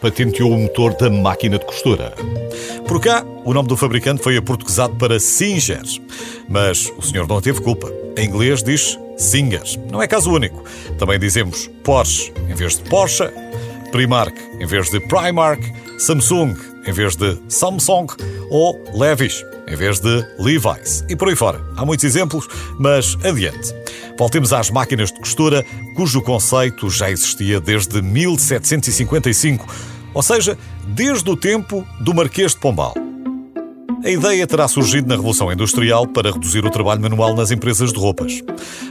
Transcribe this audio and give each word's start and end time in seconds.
patenteou 0.00 0.52
o 0.52 0.58
motor 0.58 0.94
da 0.94 1.10
máquina 1.10 1.58
de 1.58 1.64
costura. 1.64 2.14
Por 2.86 3.00
cá, 3.00 3.24
o 3.44 3.52
nome 3.52 3.68
do 3.68 3.76
fabricante 3.76 4.22
foi 4.22 4.36
aportuguesado 4.36 4.94
para 4.96 5.20
Singer, 5.20 5.82
mas 6.48 6.92
o 6.96 7.02
senhor 7.02 7.26
não 7.28 7.40
teve 7.40 7.60
culpa. 7.60 7.92
Em 8.16 8.26
inglês 8.26 8.62
diz 8.62 8.98
Singer. 9.16 9.62
Não 9.90 10.02
é 10.02 10.06
caso 10.06 10.32
único. 10.32 10.64
Também 10.98 11.18
dizemos 11.18 11.68
Porsche 11.82 12.32
em 12.48 12.54
vez 12.54 12.76
de 12.76 12.88
Porsche, 12.88 13.28
Primark 13.92 14.34
em 14.60 14.66
vez 14.66 14.90
de 14.90 15.00
Primark, 15.00 15.62
Samsung 15.98 16.54
em 16.86 16.92
vez 16.92 17.16
de 17.16 17.36
Samsung 17.48 18.06
ou 18.50 18.82
Levi's 18.94 19.44
em 19.68 19.76
vez 19.76 20.00
de 20.00 20.24
Levi's. 20.38 21.04
E 21.08 21.14
por 21.14 21.28
aí 21.28 21.36
fora. 21.36 21.60
Há 21.76 21.84
muitos 21.84 22.04
exemplos, 22.04 22.48
mas 22.78 23.16
adiante. 23.22 23.74
Voltemos 24.18 24.52
às 24.52 24.70
máquinas 24.70 25.12
de 25.12 25.20
costura, 25.20 25.64
cujo 25.94 26.22
conceito 26.22 26.90
já 26.90 27.10
existia 27.10 27.60
desde 27.60 28.02
1755, 28.02 29.66
ou 30.18 30.22
seja, 30.22 30.58
desde 30.84 31.30
o 31.30 31.36
tempo 31.36 31.86
do 32.00 32.12
Marquês 32.12 32.50
de 32.50 32.58
Pombal. 32.58 32.92
A 34.04 34.10
ideia 34.10 34.48
terá 34.48 34.66
surgido 34.66 35.06
na 35.06 35.14
Revolução 35.14 35.52
Industrial 35.52 36.08
para 36.08 36.32
reduzir 36.32 36.64
o 36.64 36.70
trabalho 36.70 37.00
manual 37.00 37.36
nas 37.36 37.52
empresas 37.52 37.92
de 37.92 38.00
roupas. 38.00 38.42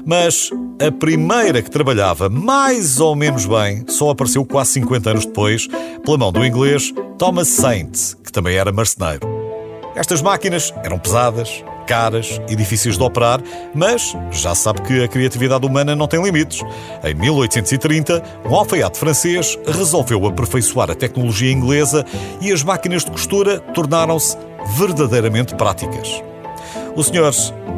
Mas 0.06 0.50
a 0.82 0.90
primeira 0.90 1.62
que 1.62 1.70
trabalhava 1.70 2.30
mais 2.30 3.02
ou 3.02 3.14
menos 3.14 3.46
bem 3.46 3.84
só 3.90 4.12
apareceu 4.12 4.46
quase 4.46 4.72
50 4.72 5.10
anos 5.10 5.26
depois, 5.26 5.68
pela 6.06 6.18
mão 6.18 6.32
do 6.32 6.46
inglês 6.46 6.94
Thomas 7.18 7.50
Saint, 7.50 8.16
que 8.24 8.32
também 8.32 8.56
era 8.56 8.72
marceneiro. 8.72 9.28
Estas 9.98 10.22
máquinas 10.22 10.74
eram 10.82 10.98
pesadas, 10.98 11.62
caras 11.88 12.40
e 12.48 12.56
difíceis 12.56 12.98
de 12.98 13.04
operar, 13.04 13.42
mas 13.74 14.16
já 14.30 14.54
sabe 14.54 14.82
que 14.82 15.04
a 15.04 15.08
criatividade 15.08 15.66
humana 15.66 15.96
não 15.96 16.08
tem 16.08 16.22
limites. 16.22 16.62
Em 17.04 17.14
1830, 17.16 18.22
um 18.46 18.54
alfaiate 18.54 19.00
francês 19.00 19.58
resolveu 19.66 20.28
aperfeiçoar 20.28 20.92
a 20.92 20.96
tecnologia 20.96 21.52
inglesa 21.52 22.06
e 22.42 22.52
as 22.52 22.62
máquinas 22.62 23.04
de 23.04 23.12
costura 23.12 23.60
tornaram-se 23.74 24.38
verdadeiramente 24.76 25.56
práticas. 25.56 26.22
O 26.96 27.04
Sr. 27.04 27.32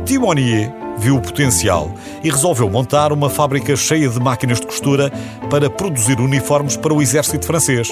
Timonier 0.05 0.73
viu 0.97 1.17
o 1.17 1.21
potencial 1.21 1.93
e 2.23 2.30
resolveu 2.30 2.69
montar 2.69 3.13
uma 3.13 3.30
fábrica 3.30 3.75
cheia 3.75 4.09
de 4.09 4.19
máquinas 4.19 4.59
de 4.59 4.65
costura 4.65 5.11
para 5.49 5.69
produzir 5.69 6.19
uniformes 6.19 6.75
para 6.75 6.93
o 6.93 7.02
exército 7.02 7.45
francês. 7.45 7.89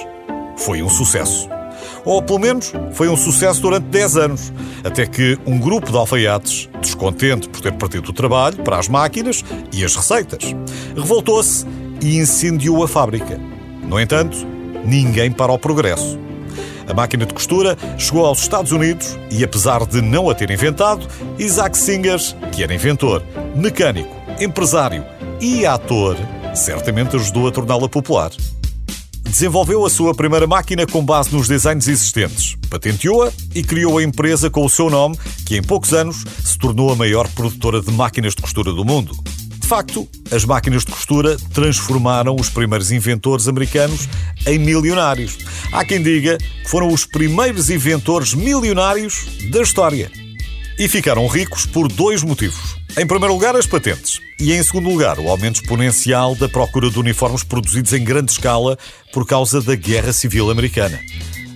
Foi 0.58 0.82
um 0.82 0.90
sucesso. 0.90 1.57
Ou 2.06 2.22
pelo 2.22 2.40
menos 2.40 2.74
foi 2.94 3.10
um 3.10 3.18
sucesso 3.18 3.62
durante 3.62 3.86
10 3.86 4.18
anos, 4.18 4.54
até 4.84 5.06
que 5.06 5.38
um 5.46 5.60
grupo 5.60 5.92
de 5.92 5.98
alfaiates, 5.98 6.70
descontente 6.82 7.50
por 7.50 7.62
ter 7.62 7.74
partido 7.74 8.10
o 8.10 8.14
trabalho 8.14 8.58
para 8.64 8.78
as 8.78 8.88
máquinas 8.88 9.44
e 9.72 9.84
as 9.84 9.96
receitas, 9.96 10.56
revoltou-se 10.96 11.66
e 12.02 12.18
incendiou 12.18 12.84
a 12.84 12.88
fábrica. 12.88 13.40
No 13.84 14.00
entanto, 14.00 14.38
ninguém 14.84 15.32
para 15.32 15.52
o 15.52 15.60
progresso. 15.60 16.20
A 16.88 16.94
máquina 16.94 17.26
de 17.26 17.34
costura 17.34 17.78
chegou 17.98 18.26
aos 18.26 18.40
Estados 18.40 18.72
Unidos 18.72 19.20
e, 19.30 19.44
apesar 19.44 19.86
de 19.86 20.02
não 20.02 20.30
a 20.30 20.36
ter 20.36 20.50
inventado, 20.50 21.06
Isaac 21.38 21.78
Singer, 21.78 22.20
que 22.52 22.64
era 22.64 22.74
inventor, 22.74 23.22
mecânico, 23.54 24.16
empresário 24.40 25.04
e 25.42 25.66
ator, 25.66 26.16
certamente 26.56 27.16
ajudou 27.18 27.48
a 27.48 27.52
torná-la 27.52 27.90
popular. 27.90 28.32
Desenvolveu 29.30 29.86
a 29.86 29.90
sua 29.90 30.16
primeira 30.16 30.48
máquina 30.48 30.88
com 30.88 31.04
base 31.04 31.34
nos 31.36 31.48
desenhos 31.48 31.88
existentes, 31.88 32.56
patenteou-a 32.70 33.32
e 33.54 33.62
criou 33.62 33.98
a 33.98 34.04
empresa 34.04 34.50
com 34.50 34.66
o 34.66 34.70
seu 34.70 34.90
nome, 34.90 35.18
que 35.46 35.58
em 35.58 35.62
poucos 35.62 35.94
anos 35.94 36.24
se 36.44 36.58
tornou 36.58 36.92
a 36.92 36.96
maior 36.96 37.28
produtora 37.30 37.82
de 37.82 37.92
máquinas 37.92 38.34
de 38.34 38.42
costura 38.42 38.72
do 38.72 38.86
mundo. 38.86 39.16
De 39.60 39.68
facto, 39.68 40.08
as 40.32 40.46
máquinas 40.46 40.86
de 40.86 40.94
costura 40.94 41.36
transformaram 41.54 42.38
os 42.40 42.50
primeiros 42.50 42.90
inventores 42.90 43.50
americanos 43.50 44.08
em 44.46 44.58
milionários. 44.58 45.38
Há 45.74 45.84
quem 45.84 46.02
diga 46.02 46.38
que 46.38 46.70
foram 46.70 46.88
os 46.88 47.06
primeiros 47.06 47.70
inventores 47.70 48.34
milionários 48.34 49.26
da 49.52 49.62
história. 49.62 50.10
E 50.80 50.88
ficaram 50.88 51.28
ricos 51.28 51.66
por 51.66 51.92
dois 51.92 52.24
motivos. 52.24 52.77
Em 53.00 53.06
primeiro 53.06 53.32
lugar, 53.32 53.56
as 53.56 53.68
patentes. 53.68 54.20
E 54.40 54.52
em 54.52 54.64
segundo 54.64 54.90
lugar, 54.90 55.20
o 55.20 55.30
aumento 55.30 55.62
exponencial 55.62 56.34
da 56.34 56.50
procura 56.50 56.90
de 56.90 56.98
uniformes 56.98 57.44
produzidos 57.44 57.94
em 57.94 58.04
grande 58.04 58.32
escala 58.32 58.76
por 59.14 59.24
causa 59.24 59.62
da 59.62 59.76
Guerra 59.76 60.12
Civil 60.12 60.50
Americana. 60.50 61.00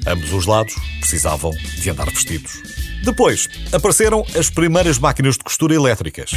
Ambos 0.06 0.32
os 0.34 0.46
lados 0.46 0.76
precisavam 1.00 1.50
de 1.50 1.90
andar 1.90 2.12
vestidos. 2.12 2.62
Depois, 3.04 3.50
apareceram 3.72 4.24
as 4.38 4.52
primeiras 4.52 5.00
máquinas 5.00 5.36
de 5.36 5.44
costura 5.44 5.74
elétricas. 5.74 6.30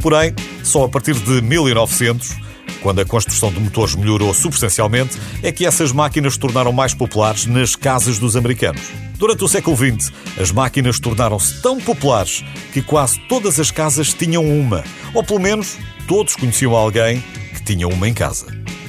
Porém, 0.00 0.34
só 0.64 0.84
a 0.84 0.88
partir 0.88 1.14
de 1.14 1.42
1900, 1.42 2.34
quando 2.82 3.02
a 3.02 3.04
construção 3.04 3.52
de 3.52 3.60
motores 3.60 3.94
melhorou 3.94 4.32
substancialmente, 4.32 5.18
é 5.42 5.52
que 5.52 5.66
essas 5.66 5.92
máquinas 5.92 6.34
se 6.34 6.38
tornaram 6.38 6.72
mais 6.72 6.94
populares 6.94 7.44
nas 7.44 7.76
casas 7.76 8.18
dos 8.18 8.34
americanos. 8.34 8.80
Durante 9.22 9.44
o 9.44 9.48
século 9.48 9.76
XX, 9.76 10.12
as 10.36 10.50
máquinas 10.50 10.98
tornaram-se 10.98 11.62
tão 11.62 11.80
populares 11.80 12.44
que 12.72 12.82
quase 12.82 13.20
todas 13.28 13.60
as 13.60 13.70
casas 13.70 14.12
tinham 14.12 14.44
uma, 14.44 14.82
ou 15.14 15.22
pelo 15.22 15.38
menos 15.38 15.78
todos 16.08 16.34
conheciam 16.34 16.74
alguém 16.74 17.22
que 17.54 17.62
tinha 17.62 17.86
uma 17.86 18.08
em 18.08 18.12
casa. 18.12 18.46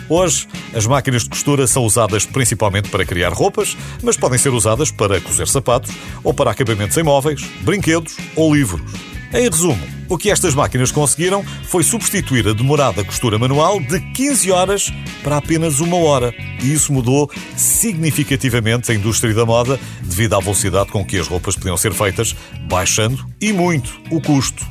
Hoje, 0.09 0.47
as 0.73 0.87
máquinas 0.87 1.21
de 1.21 1.29
costura 1.29 1.67
são 1.67 1.83
usadas 1.83 2.25
principalmente 2.25 2.89
para 2.89 3.05
criar 3.05 3.31
roupas, 3.31 3.77
mas 4.01 4.17
podem 4.17 4.39
ser 4.39 4.49
usadas 4.49 4.89
para 4.89 5.21
cozer 5.21 5.47
sapatos 5.47 5.91
ou 6.23 6.33
para 6.33 6.49
acabamentos 6.49 6.97
em 6.97 7.03
móveis, 7.03 7.43
brinquedos 7.61 8.17
ou 8.35 8.55
livros. 8.55 9.12
Em 9.33 9.49
resumo, 9.49 9.81
o 10.07 10.15
que 10.15 10.29
estas 10.29 10.53
máquinas 10.53 10.91
conseguiram 10.91 11.43
foi 11.63 11.83
substituir 11.83 12.47
a 12.47 12.53
demorada 12.53 13.03
costura 13.03 13.39
manual 13.39 13.79
de 13.79 13.99
15 13.99 14.51
horas 14.51 14.93
para 15.23 15.37
apenas 15.37 15.79
uma 15.79 15.97
hora. 15.97 16.31
E 16.61 16.71
isso 16.71 16.93
mudou 16.93 17.31
significativamente 17.57 18.91
a 18.91 18.95
indústria 18.95 19.33
da 19.33 19.43
moda 19.43 19.79
devido 20.03 20.35
à 20.35 20.39
velocidade 20.39 20.91
com 20.91 21.03
que 21.03 21.17
as 21.17 21.27
roupas 21.27 21.55
podiam 21.55 21.75
ser 21.75 21.93
feitas, 21.93 22.35
baixando 22.69 23.25
e 23.41 23.51
muito 23.51 23.99
o 24.11 24.21
custo. 24.21 24.63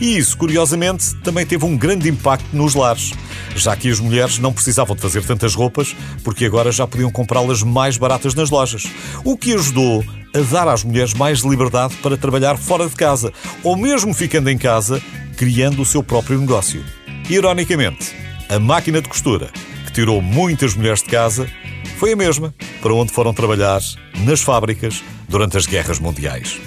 E 0.00 0.16
isso, 0.16 0.36
curiosamente, 0.36 1.14
também 1.16 1.46
teve 1.46 1.64
um 1.64 1.76
grande 1.76 2.08
impacto 2.08 2.46
nos 2.52 2.74
lares, 2.74 3.12
já 3.56 3.76
que 3.76 3.88
as 3.88 4.00
mulheres 4.00 4.38
não 4.38 4.52
precisavam 4.52 4.94
de 4.94 5.02
fazer 5.02 5.24
tantas 5.24 5.54
roupas 5.54 5.94
porque 6.22 6.44
agora 6.44 6.72
já 6.72 6.86
podiam 6.86 7.10
comprá-las 7.10 7.62
mais 7.62 7.96
baratas 7.96 8.34
nas 8.34 8.50
lojas, 8.50 8.84
o 9.24 9.36
que 9.36 9.54
ajudou 9.54 10.04
a 10.34 10.40
dar 10.40 10.68
às 10.68 10.82
mulheres 10.82 11.14
mais 11.14 11.40
liberdade 11.40 11.94
para 11.96 12.16
trabalhar 12.16 12.56
fora 12.56 12.88
de 12.88 12.96
casa 12.96 13.32
ou 13.62 13.76
mesmo 13.76 14.12
ficando 14.12 14.50
em 14.50 14.58
casa, 14.58 15.00
criando 15.36 15.82
o 15.82 15.86
seu 15.86 16.02
próprio 16.02 16.38
negócio. 16.38 16.84
Ironicamente, 17.30 18.12
a 18.48 18.58
máquina 18.58 19.00
de 19.00 19.08
costura 19.08 19.50
que 19.86 19.92
tirou 19.92 20.20
muitas 20.20 20.74
mulheres 20.74 21.02
de 21.02 21.08
casa 21.08 21.48
foi 21.96 22.12
a 22.12 22.16
mesma 22.16 22.54
para 22.82 22.92
onde 22.92 23.12
foram 23.12 23.32
trabalhar 23.32 23.80
nas 24.24 24.42
fábricas 24.42 25.02
durante 25.28 25.56
as 25.56 25.66
guerras 25.66 25.98
mundiais. 25.98 26.60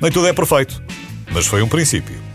Nem 0.00 0.10
tudo 0.10 0.28
é 0.28 0.32
perfeito, 0.32 0.82
mas 1.32 1.46
foi 1.46 1.62
um 1.62 1.68
princípio. 1.68 2.33